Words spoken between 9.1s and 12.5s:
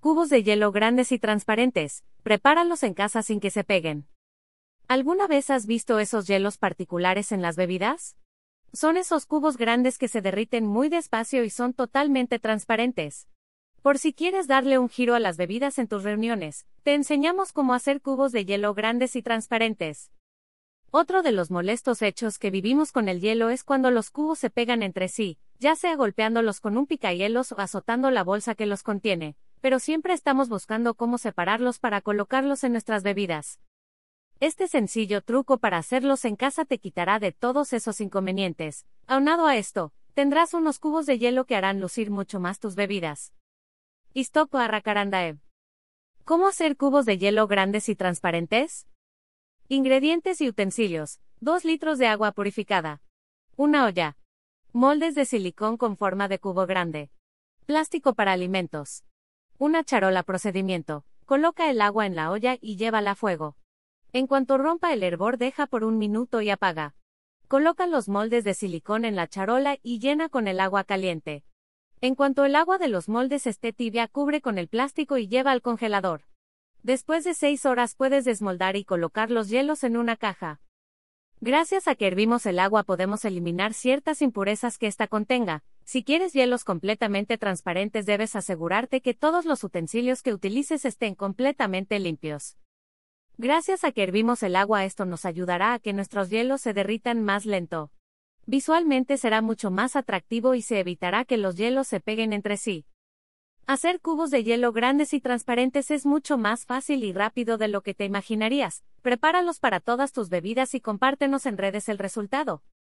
cubos grandes que se derriten muy despacio y son totalmente